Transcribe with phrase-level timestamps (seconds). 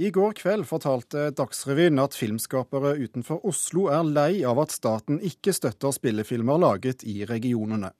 [0.00, 5.52] I går kveld fortalte Dagsrevyen at filmskapere utenfor Oslo er lei av at staten ikke
[5.52, 7.90] støtter spillefilmer laget i regionene.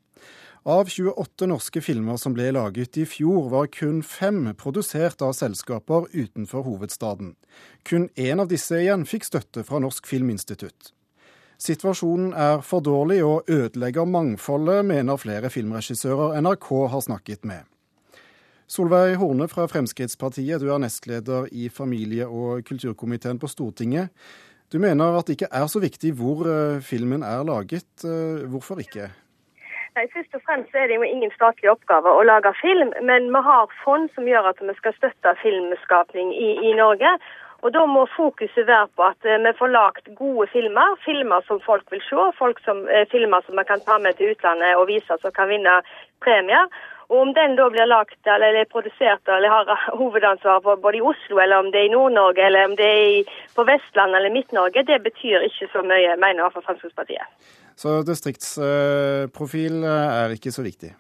[0.65, 6.09] Av 28 norske filmer som ble laget i fjor, var kun fem produsert av selskaper
[6.15, 7.35] utenfor hovedstaden.
[7.85, 10.95] Kun én av disse igjen fikk støtte fra Norsk Filminstitutt.
[11.61, 17.69] Situasjonen er for dårlig og ødelegger mangfoldet, mener flere filmregissører NRK har snakket med.
[18.71, 24.15] Solveig Horne fra Fremskrittspartiet, du er nestleder i familie- og kulturkomiteen på Stortinget.
[24.73, 27.91] Du mener at det ikke er så viktig hvor eh, filmen er laget.
[28.07, 29.09] Eh, hvorfor ikke?
[29.97, 33.41] Nei, Først og fremst er det jo ingen statlig oppgave å lage film, men vi
[33.49, 37.11] har fond som gjør at vi skal støtte filmskapning i, i Norge.
[37.67, 41.59] Og Da må fokuset være på at eh, vi får lagt gode filmer, filmer som
[41.67, 42.31] folk vil se,
[42.63, 45.81] som, filmer som vi kan ta med til utlandet og vise som kan vinne
[46.23, 46.71] premier.
[47.11, 51.41] Og Om den da blir lagt eller produsert eller har hovedansvar for både i Oslo,
[51.43, 55.01] eller om det er i Nord-Norge, eller om det er på Vestlandet eller Midt-Norge, det
[55.03, 57.27] betyr ikke så mye, mener i hvert Fremskrittspartiet.
[57.81, 60.93] Så distriktsprofil eh, er ikke så viktig?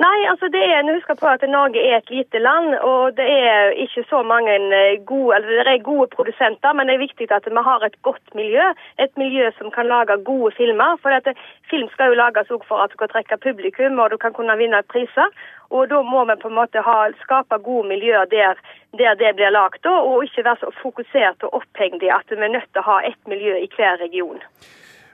[0.00, 3.74] Nei, altså det er, husker på at Norge er et lite land, og det er
[3.84, 7.48] ikke så mange eh, gode eller det er gode produsenter, men det er viktig at
[7.50, 8.70] vi har et godt miljø.
[9.04, 10.96] Et miljø som kan lage gode filmer.
[11.02, 11.36] For dette,
[11.70, 14.56] film skal jo lages også for at du kan trekke publikum, og du kan kunne
[14.62, 15.28] vinne priser.
[15.68, 18.56] Og da må vi på en måte ha, skape gode miljøer der,
[18.96, 22.56] der det blir lagt, og ikke være så fokusert og opphengt i at vi er
[22.56, 24.40] nødt til å ha ett miljø i hver region.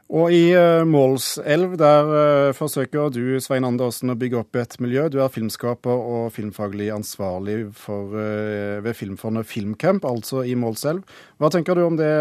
[0.06, 5.08] Og i uh, Målselv, der uh, forsøker du, Svein Andersen, å bygge opp et miljø.
[5.10, 11.02] Du er filmskaper og filmfaglig ansvarlig for, uh, ved Filmfondet Filmcamp, altså i Målselv.
[11.42, 12.12] Hva tenker du om det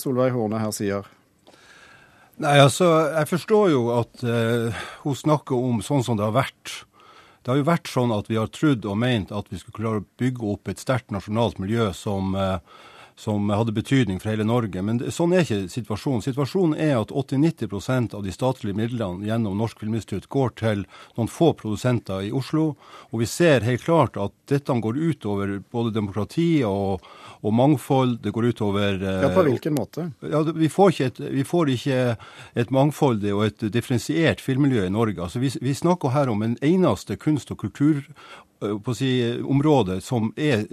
[0.00, 1.10] Solveig Horne her sier?
[2.40, 4.24] Nei, altså, jeg forstår jo at
[5.04, 6.72] hun snakker om sånn som det har vært.
[7.44, 10.00] Det har jo vært sånn at vi har trodd og ment at vi skulle klare
[10.02, 12.34] å bygge opp et sterkt nasjonalt miljø som
[13.16, 14.82] som hadde betydning for hele Norge.
[14.82, 16.22] Men det, sånn er ikke situasjonen.
[16.24, 20.82] Situasjonen er at 80-90% av de statlige midlene gjennom Norsk Filminstitutt går til
[21.14, 22.72] noen få produsenter i Oslo.
[23.12, 27.04] Og vi ser helt klart at dette går utover både demokrati og,
[27.40, 28.18] og mangfold.
[28.24, 30.08] Det går utover Ja, På hvilken måte?
[30.20, 32.00] Ja, vi, får et, vi, får ikke
[32.58, 35.22] et mangfoldig og et differensiert filmmiljø i Norge.
[35.22, 38.53] Altså, vi, vi snakker her om en eneste kunst- og kultur på
[38.94, 39.10] si,
[39.42, 40.64] område som er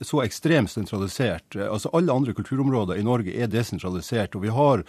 [0.00, 1.56] så ekstremt sentralisert.
[1.56, 4.34] Altså Alle andre kulturområder i Norge er desentralisert.
[4.34, 4.84] og Vi har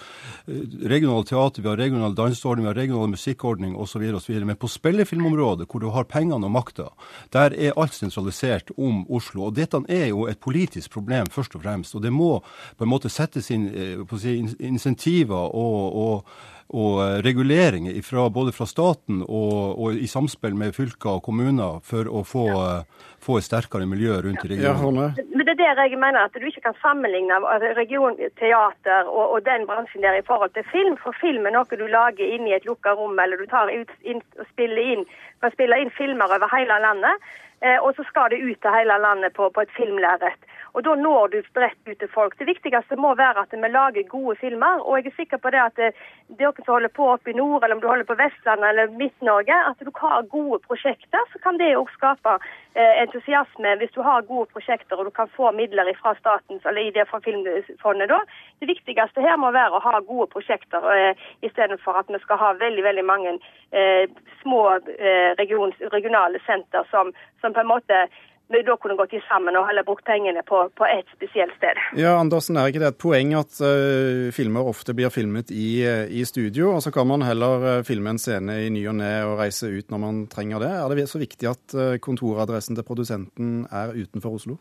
[0.47, 4.05] regionale teater, vi har regional danseordning, vi har regional musikkordning osv.
[4.45, 6.89] Men på spillefilmområdet, hvor du har pengene og makta,
[7.33, 9.45] der er alt sentralisert om Oslo.
[9.45, 11.95] og Dette er jo et politisk problem, først og fremst.
[11.95, 12.41] og Det må
[12.77, 13.69] på en måte settes inn
[14.07, 16.25] på si, insentiver og, og
[16.71, 21.81] og eh, reguleringer ifra, både fra staten og, og, i samspill med fylker og kommuner
[21.87, 22.61] for å få, ja.
[22.81, 25.11] Eh, få et sterkere miljø rundt i regionen.
[25.17, 27.37] Ja, Men det er der jeg mener at du ikke kan sammenligne
[27.77, 30.97] regionteater og, og, den bransjen der i forhold til film.
[31.03, 33.91] For film er noe du lager inn i et lukka rom, eller du tar ut
[34.01, 35.05] inn, og spiller inn,
[35.43, 37.31] kan spille inn filmer over hele landet.
[37.61, 40.49] Eh, og så skal det ut til hele landet på, på et filmlerret.
[40.73, 42.37] Og Da når du bredt ut til folk.
[42.39, 44.79] Det viktigste må være at vi lager gode filmer.
[44.79, 45.91] Og jeg er sikker på det at det,
[46.39, 49.57] dere som holder på oppe i nord, eller om du holder på Vestlandet eller Midt-Norge,
[49.69, 54.27] at du har gode prosjekter, så kan det òg skape eh, entusiasme hvis du har
[54.29, 58.09] gode prosjekter og du kan få midler fra statens eller i det fra Filmfondet.
[58.09, 58.21] da.
[58.59, 62.53] Det viktigste her må være å ha gode prosjekter eh, istedenfor at vi skal ha
[62.63, 63.37] veldig veldig mange
[63.71, 64.07] eh,
[64.41, 67.11] små eh, regionale senter som,
[67.41, 68.05] som på en måte
[68.51, 71.79] vi da kunne gått sammen og heller brukt pengene på, på ett spesielt sted.
[71.99, 76.05] Ja, Andersen, Er ikke det et poeng at uh, filmer ofte blir filmet i, uh,
[76.11, 79.11] i, studio, og så kan man heller uh, filme en scene i ny og ne
[79.27, 80.71] og reise ut når man trenger det?
[80.77, 84.59] Er det så viktig at kontoradressen til produsenten er utenfor Oslo?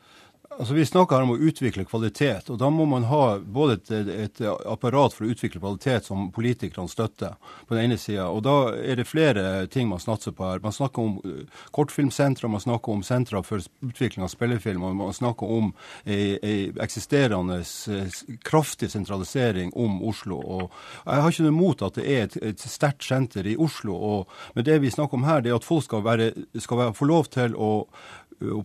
[0.59, 3.91] Altså Vi snakker her om å utvikle kvalitet, og da må man ha både et,
[4.11, 7.37] et apparat for å utvikle kvalitet som politikerne støtter,
[7.69, 8.27] på den ene sida.
[8.35, 10.63] Og da er det flere ting man snatser på her.
[10.65, 15.15] Man snakker om eh, kortfilmsentre, man snakker om sentre for utvikling av spillefilm, og man
[15.15, 15.71] snakker om
[16.03, 20.41] ei, ei eksisterende eh, kraftig sentralisering om Oslo.
[20.41, 20.65] Og
[21.05, 24.35] jeg har ikke noe imot at det er et, et sterkt senter i Oslo, og,
[24.59, 27.07] men det vi snakker om her, det er at folk skal, være, skal være, få
[27.15, 27.71] lov til å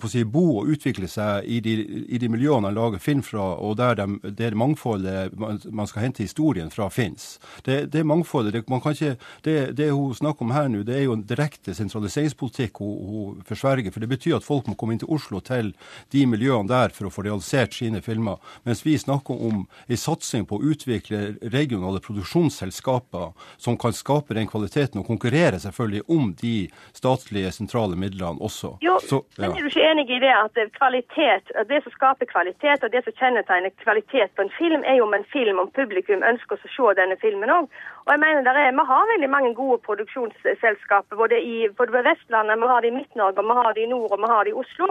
[0.10, 1.74] si, bo og utvikle seg i de,
[2.08, 6.24] i de miljøene han lager film fra, og der, de, det mangfoldet man skal hente
[6.24, 7.36] historien fra, fins.
[7.66, 10.96] Det, det mangfoldet det, man kan ikke, det, det hun snakker om her nå, det
[11.00, 13.92] er jo en direkte sentraliseringspolitikk hun, hun forsverger.
[13.92, 15.74] For det betyr at folk må komme inn til Oslo til
[16.14, 18.40] de miljøene der for å få realisert sine filmer.
[18.68, 21.24] Mens vi snakker om en satsing på å utvikle
[21.54, 26.56] regionale produksjonsselskaper som kan skape den kvaliteten og konkurrere selvfølgelig om de
[26.96, 28.76] statlige, sentrale midlene også.
[28.84, 29.50] Jo, Så, ja.
[29.50, 33.18] men du ikke enig i det at kvalitet, det som skaper kvalitet, og det som
[33.20, 36.96] kjennetegner kvalitet på en film, er jo om en film om publikum ønsker å se
[37.00, 37.70] denne filmen òg.
[38.06, 42.68] Og jeg mener er, Vi har veldig mange gode produksjonsselskaper både, i, både Vestlandet, vi
[42.72, 44.88] har det i Midt-Norge, vi har det i nord og vi har det i Oslo.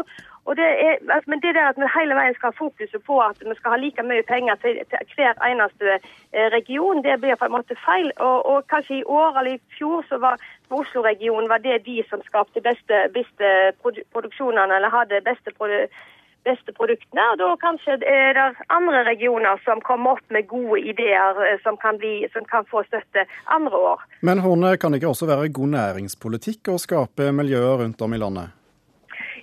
[0.58, 3.38] Det er, altså, men det der at vi hele veien skal ha fokuset på at
[3.40, 7.46] vi skal ha like mye penger til, til hver eneste eh, region, det blir på
[7.48, 8.10] en måte feil.
[8.16, 10.36] Og, og kanskje i år eller i fjor så var
[10.74, 13.48] Oslo-regionen det de som skapte beste, beste
[14.64, 15.88] produksjonene eller hadde beste produ
[16.44, 17.22] beste produktene.
[17.32, 21.78] og Da kanskje er det andre regioner som kommer opp med gode ideer eh, som
[21.80, 24.00] kan, bli, som kan få støtte andre år.
[24.20, 28.20] Men Horne, kan det ikke også være god næringspolitikk å skape miljøer rundt om i
[28.20, 28.52] landet?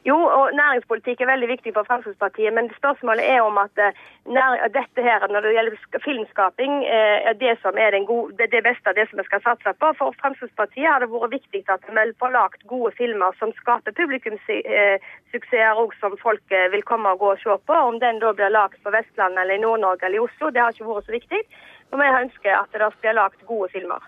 [0.05, 5.01] Jo, og næringspolitikk er veldig viktig for Fremskrittspartiet, men spørsmålet er om at eh, dette
[5.01, 9.09] her, når det gjelder filmskaping, eh, er det som er gode, det, beste av det
[9.09, 9.93] som vi skal satse på.
[9.97, 15.81] For Fremskrittspartiet har det vært viktig at vi får lagt gode filmer som skaper publikumssuksesser
[15.81, 17.73] og som folk eh, vil komme og gå og se på.
[17.73, 20.71] Om den da blir lagt på Vestlandet eller i Nord-Norge eller i Oslo, det har
[20.71, 21.43] ikke vært så viktig.
[21.91, 23.99] Og vi ønsker at det blir lagt gode filmer.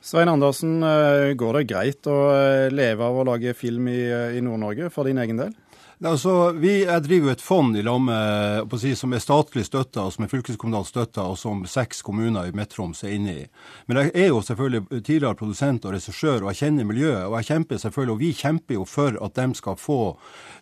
[0.00, 4.38] Svein Andersen, eh, går det greit å eh, leve av å lage film i, eh,
[4.38, 5.54] i Nord-Norge for din egen del?
[5.98, 10.24] Altså, vi, Jeg driver jo et fond i lag si, som er statlig støtta, som
[10.24, 13.46] er fylkeskommunalt støtta, og som seks kommuner i Midt-Troms er inne i.
[13.90, 17.24] Men jeg er jo selvfølgelig tidligere produsent og regissør, og jeg kjenner miljøet.
[17.26, 19.98] Og jeg kjemper selvfølgelig, og vi kjemper jo for at de skal få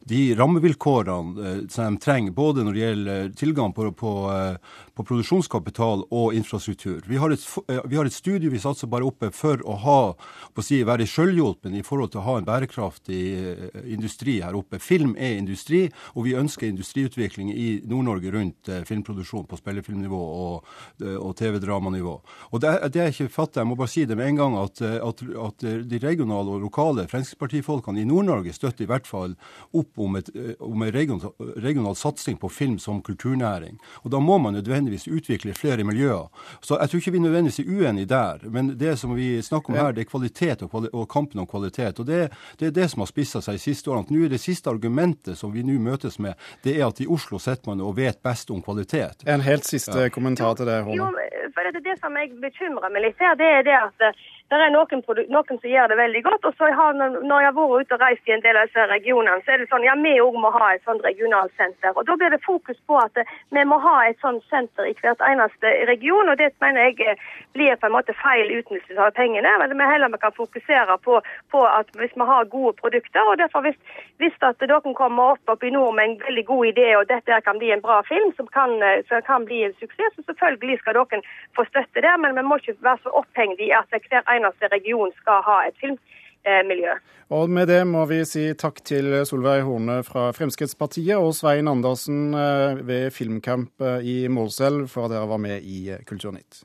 [0.08, 4.14] de rammevilkårene som de trenger, både når det gjelder tilgang på, på,
[4.96, 7.02] på produksjonskapital og infrastruktur.
[7.04, 7.44] Vi har, et,
[7.84, 10.00] vi har, et, studie vi satser bare oppe for å ha,
[10.56, 13.22] på å si, være selvhjulpen i forhold til å ha en bærekraftig
[13.84, 14.80] industri her oppe.
[14.80, 15.82] Film er er industri,
[16.14, 20.67] og vi ønsker industriutvikling i Nord-Norge rundt eh, filmproduksjon på spillefilmnivå og,
[21.02, 22.14] eh, og TV-dramanivå.
[22.50, 24.82] Og det, det er ikke fattig, jeg må bare si det med en gang, at,
[24.84, 29.37] eh, at, at de regionale og lokale Fremskrittspartifolkene i Nord-Norge støtter i hvert fall
[29.76, 30.31] opp om, et,
[30.61, 33.81] om en regional, regional satsing på film som kulturnæring.
[34.05, 36.29] Og da må man nødvendigvis utvikle flere miljøer.
[36.61, 39.79] Så jeg tror ikke vi nødvendigvis er uenige der, men det som vi snakker om
[39.79, 42.00] her, det er kvalitet og, kvali og kampen om kvalitet.
[42.00, 42.31] Og det,
[42.61, 44.11] det er det som har spissa seg de siste årene.
[44.11, 47.06] Nå er det siste argumentet argumentet som vi nå møtes med, det er at i
[47.06, 49.24] Oslo sitter man og vet best om kvalitet.
[49.26, 50.10] En helt siste ja.
[50.10, 51.25] kommentar til det, Håne.
[51.56, 54.11] For det, det som jeg bekymrer meg litt her, det er det at
[54.47, 55.00] det er noen,
[55.35, 56.44] noen, som gjør det veldig godt.
[56.47, 58.85] og så har, Når jeg har vært ute og reist i en del av disse
[58.93, 61.97] regionene, så er det sånn ja, vi òg må ha et sånt regionalsenter.
[61.97, 63.19] Og Da blir det fokus på at
[63.50, 66.29] vi må ha et sånt senter i hvert eneste region.
[66.29, 67.25] og Det mener jeg eh,
[67.58, 69.50] blir på en måte feil utnyttelse av pengene.
[69.58, 71.20] men Vi heller vi kan fokusere på,
[71.50, 73.26] på, at hvis vi har gode produkter.
[73.26, 73.79] og derfor Hvis,
[74.23, 77.41] hvis at dere kommer opp, opp i nord med en veldig god idé og dette
[77.43, 80.79] kan bli en bra film som kan, eh, som kan bli en suksess, så selvfølgelig
[80.79, 81.23] skal dere
[81.56, 82.16] få støtte der.
[82.22, 85.78] Men vi må ikke være så opphengt i at hver eneste region skal ha et
[85.82, 86.96] filmmiljø.
[87.37, 92.34] Og Med det må vi si takk til Solveig Horne fra Fremskrittspartiet og Svein Andersen
[92.34, 96.62] eh, ved Filmcamp eh, i Målselv for at dere var med i Kulturnytt.